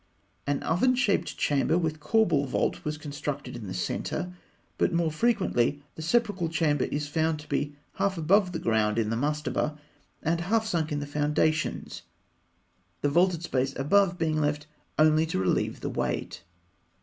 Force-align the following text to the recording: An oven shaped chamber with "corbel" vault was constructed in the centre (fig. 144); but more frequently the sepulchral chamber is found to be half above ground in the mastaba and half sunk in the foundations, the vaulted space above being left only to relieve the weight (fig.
An 0.47 0.63
oven 0.63 0.95
shaped 0.95 1.37
chamber 1.37 1.77
with 1.77 1.99
"corbel" 1.99 2.47
vault 2.47 2.83
was 2.83 2.97
constructed 2.97 3.55
in 3.55 3.67
the 3.67 3.73
centre 3.75 4.33
(fig. 4.79 4.89
144); 4.89 4.89
but 4.89 4.93
more 4.95 5.11
frequently 5.11 5.83
the 5.93 6.01
sepulchral 6.01 6.49
chamber 6.49 6.85
is 6.85 7.07
found 7.07 7.37
to 7.39 7.47
be 7.47 7.75
half 7.93 8.17
above 8.17 8.51
ground 8.63 8.97
in 8.97 9.11
the 9.11 9.15
mastaba 9.15 9.77
and 10.23 10.41
half 10.41 10.65
sunk 10.65 10.91
in 10.91 11.01
the 11.01 11.05
foundations, 11.05 12.01
the 13.01 13.09
vaulted 13.09 13.43
space 13.43 13.75
above 13.77 14.17
being 14.17 14.41
left 14.41 14.65
only 14.97 15.27
to 15.27 15.37
relieve 15.37 15.81
the 15.81 15.87
weight 15.91 16.37
(fig. 16.43 16.43